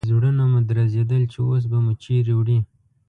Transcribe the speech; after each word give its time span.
زړونه 0.09 0.43
مو 0.51 0.59
درزېدل 0.69 1.23
چې 1.31 1.39
اوس 1.47 1.63
به 1.71 1.77
مو 1.83 1.93
چیرې 2.03 2.33
وړي. 2.35 2.57